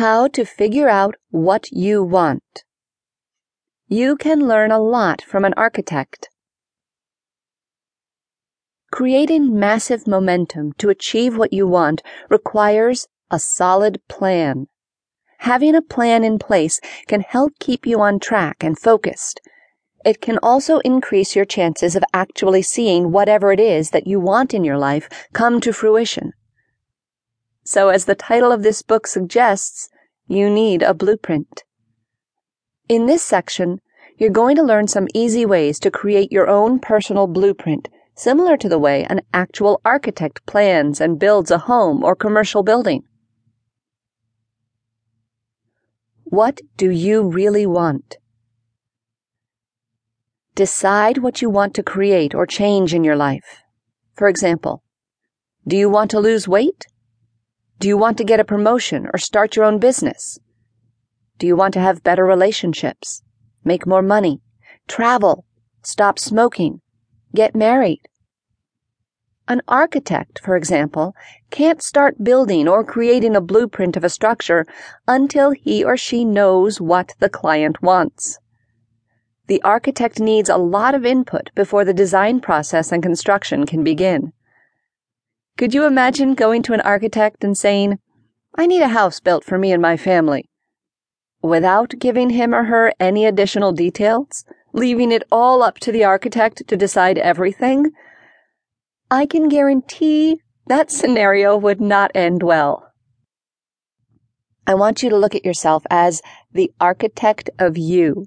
[0.00, 2.64] How to figure out what you want.
[3.86, 6.30] You can learn a lot from an architect.
[8.90, 12.00] Creating massive momentum to achieve what you want
[12.30, 14.68] requires a solid plan.
[15.40, 19.42] Having a plan in place can help keep you on track and focused.
[20.02, 24.54] It can also increase your chances of actually seeing whatever it is that you want
[24.54, 26.32] in your life come to fruition.
[27.72, 29.90] So, as the title of this book suggests,
[30.26, 31.62] you need a blueprint.
[32.88, 33.80] In this section,
[34.18, 38.68] you're going to learn some easy ways to create your own personal blueprint, similar to
[38.68, 43.04] the way an actual architect plans and builds a home or commercial building.
[46.24, 48.16] What do you really want?
[50.56, 53.62] Decide what you want to create or change in your life.
[54.14, 54.82] For example,
[55.68, 56.86] do you want to lose weight?
[57.80, 60.38] Do you want to get a promotion or start your own business?
[61.38, 63.22] Do you want to have better relationships,
[63.64, 64.42] make more money,
[64.86, 65.46] travel,
[65.82, 66.82] stop smoking,
[67.34, 68.02] get married?
[69.48, 71.14] An architect, for example,
[71.50, 74.66] can't start building or creating a blueprint of a structure
[75.08, 78.38] until he or she knows what the client wants.
[79.46, 84.34] The architect needs a lot of input before the design process and construction can begin.
[85.60, 87.98] Could you imagine going to an architect and saying,
[88.54, 90.48] I need a house built for me and my family,
[91.42, 96.66] without giving him or her any additional details, leaving it all up to the architect
[96.66, 97.90] to decide everything?
[99.10, 102.90] I can guarantee that scenario would not end well.
[104.66, 108.24] I want you to look at yourself as the architect of you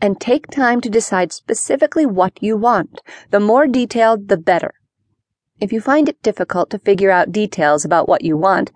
[0.00, 3.02] and take time to decide specifically what you want.
[3.28, 4.72] The more detailed, the better.
[5.64, 8.70] If you find it difficult to figure out details about what you want,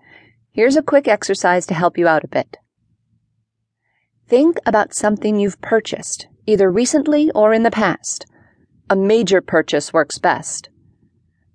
[0.49, 2.57] here's a quick exercise to help you out a bit.
[4.27, 8.25] Think about something you've purchased, either recently or in the past.
[8.89, 10.69] A major purchase works best.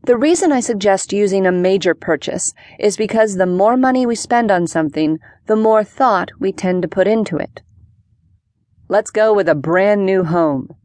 [0.04, 4.52] The reason I suggest using a major purchase is because the more money we spend
[4.52, 7.60] on something, the more thought we tend to put into it.
[8.86, 10.76] Let's go with a brand new home.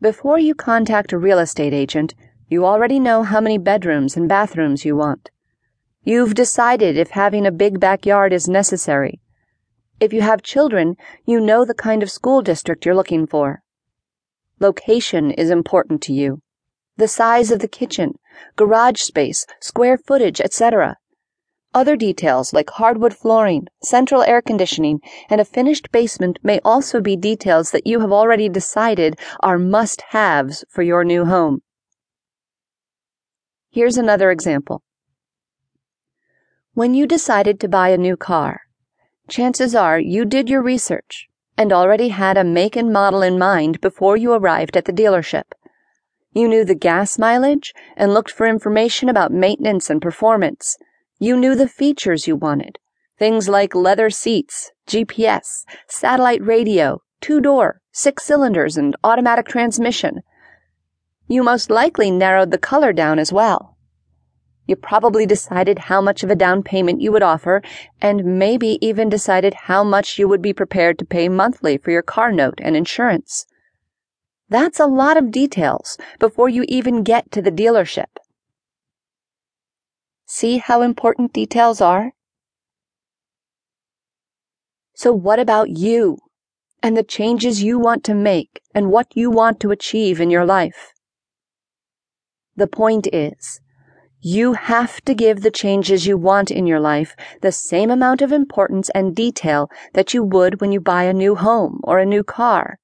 [0.00, 2.14] Before you contact a real estate agent,
[2.50, 5.30] you already know how many bedrooms and bathrooms you want.
[6.02, 9.20] You've decided if having a big backyard is necessary.
[10.00, 13.62] If you have children, you know the kind of school district you're looking for.
[14.58, 16.42] Location is important to you
[16.96, 18.18] the size of the kitchen,
[18.56, 20.96] garage space, square footage, etc.
[21.72, 25.00] Other details like hardwood flooring, central air conditioning,
[25.30, 30.02] and a finished basement may also be details that you have already decided are must
[30.10, 31.62] haves for your new home.
[33.72, 34.82] Here's another example.
[36.74, 38.62] When you decided to buy a new car,
[39.28, 43.80] chances are you did your research and already had a make and model in mind
[43.80, 45.44] before you arrived at the dealership.
[46.32, 50.76] You knew the gas mileage and looked for information about maintenance and performance.
[51.20, 52.76] You knew the features you wanted.
[53.20, 60.22] Things like leather seats, GPS, satellite radio, two door, six cylinders, and automatic transmission.
[61.30, 63.76] You most likely narrowed the color down as well.
[64.66, 67.62] You probably decided how much of a down payment you would offer,
[68.02, 72.02] and maybe even decided how much you would be prepared to pay monthly for your
[72.02, 73.46] car note and insurance.
[74.48, 78.10] That's a lot of details before you even get to the dealership.
[80.26, 82.10] See how important details are?
[84.96, 86.18] So what about you
[86.82, 90.44] and the changes you want to make and what you want to achieve in your
[90.44, 90.92] life?
[92.56, 93.60] The point is,
[94.20, 98.32] you have to give the changes you want in your life the same amount of
[98.32, 102.22] importance and detail that you would when you buy a new home or a new
[102.22, 102.78] car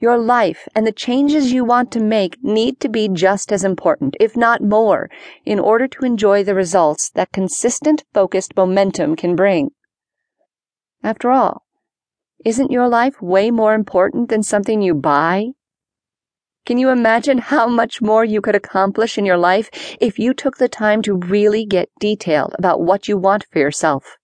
[0.00, 4.16] your life and the changes you want to make need to be just as important,
[4.18, 5.10] if not more,
[5.44, 9.70] in order to enjoy the results that consistent, focused momentum can bring.
[11.02, 11.66] After all,
[12.44, 15.48] isn't your life way more important than something you buy?
[16.66, 19.70] Can you imagine how much more you could accomplish in your life
[20.00, 24.16] if you took the time to really get detailed about what you want for yourself?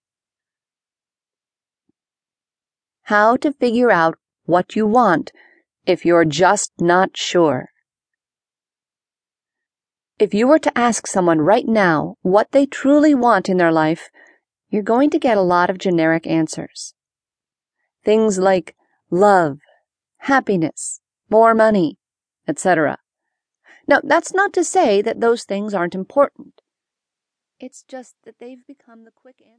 [3.03, 5.31] How to figure out what you want
[5.85, 7.69] if you're just not sure.
[10.19, 14.09] If you were to ask someone right now what they truly want in their life,
[14.69, 16.93] you're going to get a lot of generic answers.
[18.03, 18.75] Things like
[19.09, 19.59] love,
[20.17, 20.99] happiness,
[21.29, 21.97] more money,
[22.47, 22.99] etc.
[23.87, 26.61] Now, that's not to say that those things aren't important.
[27.59, 29.55] It's just that they've become the quick answer.